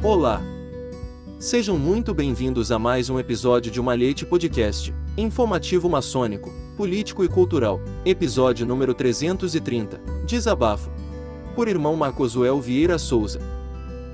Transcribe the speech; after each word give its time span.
Olá! 0.00 0.40
Sejam 1.40 1.76
muito 1.76 2.14
bem-vindos 2.14 2.70
a 2.70 2.78
mais 2.78 3.10
um 3.10 3.18
episódio 3.18 3.68
de 3.68 3.82
Malhete 3.82 4.24
Podcast, 4.24 4.94
informativo 5.16 5.88
maçônico, 5.88 6.52
político 6.76 7.24
e 7.24 7.28
cultural, 7.28 7.80
episódio 8.04 8.64
número 8.64 8.94
330, 8.94 10.00
Desabafo. 10.24 10.88
Por 11.56 11.66
irmão 11.66 11.96
Marcosuel 11.96 12.60
Vieira 12.60 12.96
Souza. 12.96 13.40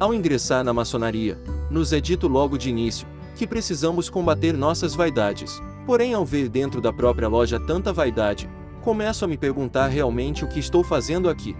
Ao 0.00 0.14
ingressar 0.14 0.64
na 0.64 0.72
maçonaria, 0.72 1.38
nos 1.70 1.92
é 1.92 2.00
dito 2.00 2.28
logo 2.28 2.56
de 2.56 2.70
início 2.70 3.06
que 3.36 3.46
precisamos 3.46 4.08
combater 4.08 4.56
nossas 4.56 4.94
vaidades. 4.94 5.60
Porém, 5.84 6.14
ao 6.14 6.24
ver 6.24 6.48
dentro 6.48 6.80
da 6.80 6.94
própria 6.94 7.28
loja 7.28 7.60
tanta 7.60 7.92
vaidade, 7.92 8.48
começo 8.80 9.22
a 9.22 9.28
me 9.28 9.36
perguntar 9.36 9.88
realmente 9.88 10.46
o 10.46 10.48
que 10.48 10.58
estou 10.58 10.82
fazendo 10.82 11.28
aqui. 11.28 11.54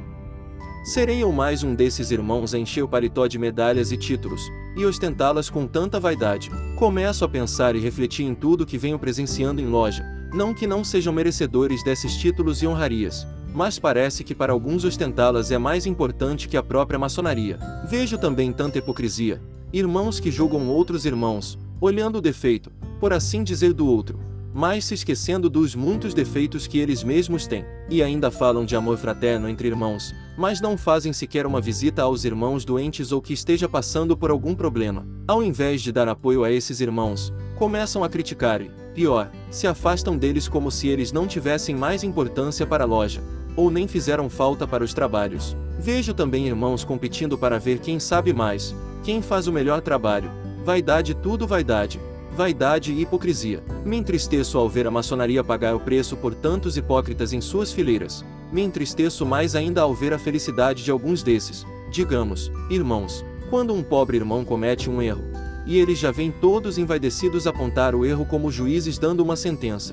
Serei 0.84 1.22
eu 1.22 1.32
mais 1.32 1.62
um 1.62 1.74
desses 1.74 2.10
irmãos 2.10 2.52
a 2.52 2.58
encher 2.58 2.82
o 2.84 2.88
paletó 2.88 3.26
de 3.26 3.38
medalhas 3.38 3.90
e 3.90 3.96
títulos, 3.96 4.42
e 4.76 4.84
ostentá-las 4.84 5.48
com 5.48 5.66
tanta 5.66 5.98
vaidade. 5.98 6.50
Começo 6.76 7.25
a 7.25 7.29
pensar 7.29 7.75
e 7.75 7.80
refletir 7.80 8.26
em 8.26 8.34
tudo 8.34 8.66
que 8.66 8.76
venho 8.76 8.98
presenciando 8.98 9.62
em 9.62 9.66
loja, 9.66 10.04
não 10.30 10.52
que 10.52 10.66
não 10.66 10.84
sejam 10.84 11.11
merecedores 11.11 11.82
desses 11.82 12.14
títulos 12.18 12.62
e 12.62 12.66
honrarias, 12.66 13.26
mas 13.54 13.78
parece 13.78 14.22
que 14.22 14.34
para 14.34 14.52
alguns 14.52 14.84
ostentá-las 14.84 15.50
é 15.50 15.56
mais 15.56 15.86
importante 15.86 16.48
que 16.48 16.56
a 16.56 16.62
própria 16.62 16.98
maçonaria. 16.98 17.58
Vejo 17.89 18.18
também 18.18 18.53
tanta 18.53 18.76
hipocrisia. 18.76 19.40
Irmãos 19.72 20.20
que 20.20 20.30
julgam 20.30 20.68
outros 20.68 21.06
irmãos, 21.06 21.58
olhando 21.80 22.18
o 22.18 22.20
defeito, 22.20 22.70
por 23.00 23.11
assim 23.11 23.42
dizer, 23.42 23.72
do 23.72 23.86
outro, 23.86 24.20
mas 24.53 24.84
se 24.84 24.92
esquecendo 24.92 25.48
dos 25.48 25.75
muitos 25.75 26.12
defeitos 26.12 26.66
que 26.66 26.78
eles 26.78 27.03
mesmos 27.03 27.46
têm, 27.46 27.64
e 27.89 28.03
ainda 28.03 28.30
falam 28.30 28.66
de 28.66 28.76
amor 28.76 28.98
fraterno 28.98 29.48
entre 29.48 29.66
irmãos, 29.66 30.14
mas 30.36 30.61
não 30.61 30.76
fazem 30.76 31.12
sequer 31.12 31.46
uma 31.46 31.61
visita 31.61 32.02
aos 32.02 32.24
irmãos 32.24 32.64
doentes 32.64 33.12
ou 33.12 33.22
que 33.22 33.33
esteja 33.33 33.69
passando 33.69 34.16
por 34.16 34.30
algum 34.30 34.55
problema. 34.55 35.06
Ao 35.27 35.42
invés 35.42 35.83
de 35.83 35.92
dar 35.92 36.09
apoio 36.09 36.45
a 36.45 36.50
esses 36.50 36.81
irmãos, 36.81 37.33
começam 37.56 38.03
a 38.03 38.09
criticar 38.09 38.61
e, 38.61 38.70
pior, 38.94 39.31
se 39.50 39.67
afastam 39.67 40.17
deles 40.17 40.48
como 40.48 40.70
se 40.70 40.89
eles 40.89 41.12
não 41.12 41.27
tivessem 41.27 41.75
mais 41.75 42.03
importância 42.03 42.67
para 42.67 42.84
a 42.84 42.86
loja, 42.86 43.22
ou 43.56 43.70
nem 43.70 43.86
fizeram 43.86 44.28
falta 44.28 44.67
para 44.67 44.84
os 44.84 44.92
trabalhos. 44.92 45.56
Vejo 45.78 46.14
também 46.14 46.47
irmãos 46.47 46.84
competindo 46.84 47.39
para 47.39 47.59
ver 47.59 47.78
quem 47.78 48.00
sabe 48.00 48.33
mais, 48.33 48.75
quem 49.03 49.22
faz 49.22 49.47
o 49.47 49.53
melhor 49.53 49.81
trabalho. 49.81 50.31
Vaidade, 50.64 51.14
tudo 51.14 51.47
vaidade 51.47 52.00
vaidade 52.34 52.92
e 52.92 53.03
hipocrisia. 53.03 53.62
Me 53.84 53.97
entristeço 53.97 54.59
ao 54.59 54.69
ver 54.69 54.87
a 54.87 54.91
maçonaria 54.91 55.44
pagar 55.44 55.75
o 55.75 55.81
preço 55.81 56.16
por 56.16 56.34
tantos 56.34 56.77
hipócritas 56.77 57.33
em 57.33 57.41
suas 57.41 57.72
fileiras. 57.72 58.25
Me 58.55 58.62
entristeço 58.62 59.27
mais 59.27 59.56
ainda 59.56 59.80
ao 59.83 59.92
ver 59.92 60.12
a 60.12 60.19
felicidade 60.19 60.84
de 60.84 60.91
alguns 60.92 61.24
desses, 61.24 61.66
digamos, 61.91 62.52
irmãos. 62.70 63.24
Quando 63.50 63.74
um 63.74 63.83
pobre 63.83 64.16
irmão 64.16 64.44
comete 64.44 64.88
um 64.88 65.02
erro, 65.02 65.24
e 65.66 65.77
eles 65.77 65.98
já 65.98 66.12
vêm 66.12 66.30
todos 66.30 66.78
envaidecidos 66.78 67.48
apontar 67.48 67.97
o 67.97 68.06
erro 68.06 68.25
como 68.25 68.52
juízes 68.52 68.97
dando 68.97 69.25
uma 69.25 69.34
sentença. 69.34 69.92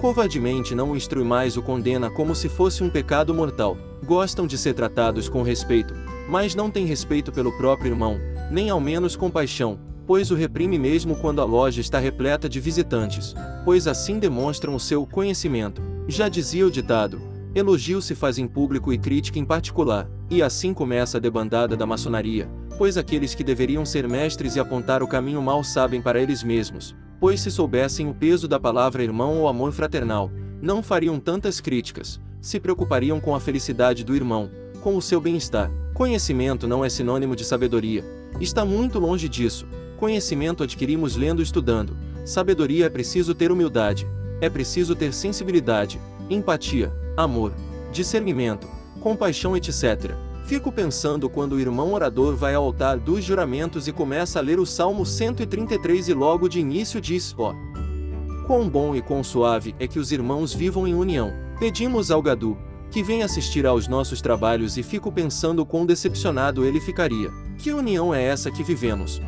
Covardemente 0.00 0.74
não 0.74 0.90
o 0.90 0.96
instrui 0.96 1.22
mais 1.22 1.56
o 1.56 1.62
condena 1.62 2.10
como 2.10 2.34
se 2.34 2.48
fosse 2.48 2.82
um 2.82 2.90
pecado 2.90 3.32
mortal. 3.32 3.78
Gostam 4.04 4.48
de 4.48 4.58
ser 4.58 4.74
tratados 4.74 5.28
com 5.28 5.42
respeito, 5.42 5.94
mas 6.28 6.56
não 6.56 6.72
têm 6.72 6.86
respeito 6.86 7.30
pelo 7.30 7.52
próprio 7.52 7.92
irmão, 7.92 8.18
nem 8.50 8.68
ao 8.68 8.80
menos 8.80 9.14
compaixão, 9.14 9.78
pois 10.08 10.32
o 10.32 10.34
reprime 10.34 10.76
mesmo 10.76 11.14
quando 11.14 11.40
a 11.40 11.44
loja 11.44 11.80
está 11.80 12.00
repleta 12.00 12.48
de 12.48 12.58
visitantes, 12.58 13.32
pois 13.64 13.86
assim 13.86 14.18
demonstram 14.18 14.74
o 14.74 14.80
seu 14.80 15.06
conhecimento. 15.06 15.80
Já 16.08 16.28
dizia 16.28 16.66
o 16.66 16.70
ditado: 16.70 17.29
elogio 17.54 18.00
se 18.00 18.14
faz 18.14 18.38
em 18.38 18.46
público 18.46 18.92
e 18.92 18.98
crítica 18.98 19.38
em 19.38 19.44
particular, 19.44 20.08
e 20.30 20.42
assim 20.42 20.72
começa 20.72 21.18
a 21.18 21.20
debandada 21.20 21.76
da 21.76 21.86
maçonaria, 21.86 22.48
pois 22.78 22.96
aqueles 22.96 23.34
que 23.34 23.44
deveriam 23.44 23.84
ser 23.84 24.08
mestres 24.08 24.56
e 24.56 24.60
apontar 24.60 25.02
o 25.02 25.08
caminho 25.08 25.42
mal 25.42 25.64
sabem 25.64 26.00
para 26.00 26.20
eles 26.20 26.42
mesmos, 26.42 26.94
pois 27.18 27.40
se 27.40 27.50
soubessem 27.50 28.08
o 28.08 28.14
peso 28.14 28.46
da 28.46 28.58
palavra 28.58 29.02
irmão 29.02 29.38
ou 29.38 29.48
amor 29.48 29.72
fraternal, 29.72 30.30
não 30.62 30.82
fariam 30.82 31.18
tantas 31.18 31.60
críticas, 31.60 32.20
se 32.40 32.60
preocupariam 32.60 33.20
com 33.20 33.34
a 33.34 33.40
felicidade 33.40 34.04
do 34.04 34.14
irmão, 34.14 34.50
com 34.80 34.96
o 34.96 35.02
seu 35.02 35.20
bem-estar. 35.20 35.70
Conhecimento 35.94 36.66
não 36.66 36.84
é 36.84 36.88
sinônimo 36.88 37.36
de 37.36 37.44
sabedoria, 37.44 38.04
está 38.40 38.64
muito 38.64 38.98
longe 38.98 39.28
disso, 39.28 39.66
Conhecimento 40.00 40.62
adquirimos 40.62 41.14
lendo 41.14 41.40
e 41.40 41.42
estudando. 41.42 41.94
Sabedoria 42.24 42.86
é 42.86 42.88
preciso 42.88 43.34
ter 43.34 43.52
humildade. 43.52 44.08
É 44.40 44.48
preciso 44.48 44.94
ter 44.96 45.12
sensibilidade, 45.12 46.00
empatia, 46.30 46.90
amor, 47.22 47.52
discernimento, 47.92 48.66
compaixão, 49.00 49.56
etc. 49.56 50.14
Fico 50.44 50.72
pensando 50.72 51.30
quando 51.30 51.52
o 51.52 51.60
irmão 51.60 51.92
orador 51.92 52.34
vai 52.34 52.54
ao 52.54 52.64
altar 52.64 52.98
dos 52.98 53.24
juramentos 53.24 53.86
e 53.86 53.92
começa 53.92 54.38
a 54.38 54.42
ler 54.42 54.58
o 54.58 54.66
Salmo 54.66 55.06
133 55.06 56.08
e 56.08 56.14
logo 56.14 56.48
de 56.48 56.58
início 56.58 57.00
diz: 57.00 57.34
Ó. 57.38 57.52
Oh, 57.52 58.46
quão 58.46 58.68
bom 58.68 58.96
e 58.96 59.00
quão 59.00 59.22
suave 59.22 59.76
é 59.78 59.86
que 59.86 59.98
os 59.98 60.10
irmãos 60.10 60.52
vivam 60.52 60.88
em 60.88 60.94
união. 60.94 61.32
Pedimos 61.60 62.10
ao 62.10 62.20
Gadu, 62.20 62.58
que 62.90 63.02
vem 63.02 63.22
assistir 63.22 63.64
aos 63.64 63.86
nossos 63.86 64.20
trabalhos 64.20 64.76
e 64.76 64.82
fico 64.82 65.12
pensando 65.12 65.64
quão 65.64 65.86
decepcionado 65.86 66.64
ele 66.64 66.80
ficaria. 66.80 67.30
Que 67.58 67.72
união 67.72 68.12
é 68.12 68.22
essa 68.22 68.50
que 68.50 68.64
vivemos? 68.64 69.22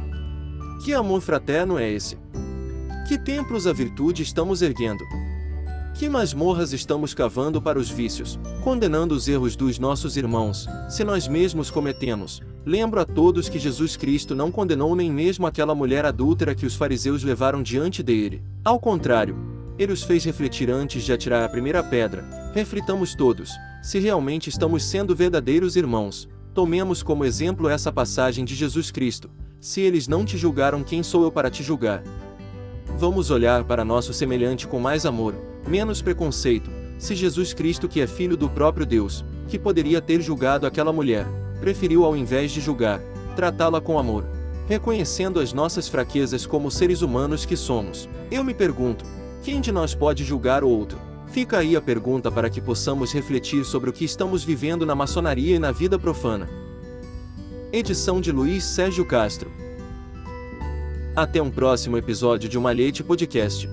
Que 0.85 0.93
amor 0.93 1.21
fraterno 1.21 1.79
é 1.79 1.89
esse? 1.89 2.19
Que 3.07 3.17
templos 3.17 3.69
a 3.69 3.73
virtude 3.73 4.25
estamos 4.25 4.61
erguendo? 4.61 5.05
Que 6.03 6.09
masmorras 6.09 6.73
estamos 6.73 7.15
cavando 7.15 7.63
para 7.63 7.79
os 7.79 7.89
vícios, 7.89 8.37
condenando 8.65 9.15
os 9.15 9.29
erros 9.29 9.55
dos 9.55 9.79
nossos 9.79 10.17
irmãos, 10.17 10.67
se 10.89 11.05
nós 11.05 11.29
mesmos 11.29 11.71
cometemos? 11.71 12.43
Lembro 12.67 12.99
a 12.99 13.05
todos 13.05 13.49
que 13.49 13.57
Jesus 13.57 13.97
Cristo 13.97 14.35
não 14.35 14.51
condenou 14.51 14.97
nem 14.97 15.13
mesmo 15.13 15.47
aquela 15.47 15.77
mulher 15.77 16.05
adúltera 16.05 16.57
que 16.57 16.67
os 16.67 16.75
fariseus 16.75 17.23
levaram 17.23 17.63
diante 17.63 18.03
dele. 18.03 18.43
Ao 18.65 18.81
contrário, 18.81 19.37
ele 19.79 19.93
os 19.93 20.03
fez 20.03 20.25
refletir 20.25 20.73
antes 20.73 21.05
de 21.05 21.13
atirar 21.13 21.45
a 21.45 21.49
primeira 21.49 21.85
pedra. 21.85 22.29
Reflitamos 22.53 23.15
todos, 23.15 23.53
se 23.81 24.01
realmente 24.01 24.51
estamos 24.51 24.83
sendo 24.83 25.15
verdadeiros 25.15 25.77
irmãos. 25.77 26.29
Tomemos 26.53 27.01
como 27.01 27.25
exemplo 27.25 27.69
essa 27.69 27.93
passagem 27.93 28.45
de 28.45 28.57
Jesus 28.57 28.91
Cristo, 28.91 29.31
se 29.61 29.81
eles 29.81 30.09
não 30.09 30.25
te 30.25 30.37
julgaram, 30.37 30.83
quem 30.83 31.01
sou 31.01 31.23
eu 31.23 31.31
para 31.31 31.49
te 31.49 31.63
julgar? 31.63 32.03
Vamos 32.99 33.31
olhar 33.31 33.63
para 33.63 33.85
nosso 33.85 34.13
semelhante 34.13 34.67
com 34.67 34.81
mais 34.81 35.07
amor, 35.07 35.52
menos 35.67 36.03
preconceito. 36.03 36.71
Se 36.99 37.15
Jesus 37.15 37.53
Cristo, 37.53 37.89
que 37.89 38.01
é 38.01 38.07
filho 38.07 38.37
do 38.37 38.49
próprio 38.49 38.87
Deus, 38.87 39.25
que 39.49 39.59
poderia 39.59 40.01
ter 40.01 40.21
julgado 40.21 40.67
aquela 40.67 40.93
mulher, 40.93 41.27
preferiu 41.61 42.05
ao 42.05 42.17
invés 42.17 42.53
de 42.53 42.61
julgar, 42.61 43.01
tratá-la 43.35 43.81
com 43.81 43.99
amor, 43.99 44.25
reconhecendo 44.69 45.41
as 45.41 45.53
nossas 45.53 45.89
fraquezas 45.89 46.47
como 46.47 46.71
seres 46.71 47.03
humanos 47.03 47.45
que 47.45 47.57
somos. 47.57 48.09
Eu 48.31 48.45
me 48.45 48.55
pergunto: 48.55 49.05
quem 49.43 49.61
de 49.61 49.73
nós 49.73 49.95
pode 49.95 50.25
julgar 50.25 50.63
o 50.63 50.69
outro? 50.69 50.99
Fica 51.29 51.59
aí 51.59 51.75
a 51.75 51.81
pergunta 51.81 52.31
para 52.31 52.51
que 52.51 52.61
possamos 52.61 53.13
refletir 53.13 53.65
sobre 53.65 53.89
o 53.89 53.93
que 53.93 54.05
estamos 54.05 54.45
vivendo 54.45 54.85
na 54.85 54.95
maçonaria 54.95 55.57
e 55.57 55.59
na 55.59 55.73
vida 55.73 55.99
profana. 55.99 56.49
Edição 57.73 58.21
de 58.21 58.31
Luiz 58.31 58.65
Sérgio 58.65 59.05
Castro. 59.05 59.51
Até 61.17 61.41
um 61.41 61.51
próximo 61.51 61.97
episódio 61.97 62.49
de 62.49 62.59
Malhete 62.59 63.03
Podcast. 63.03 63.69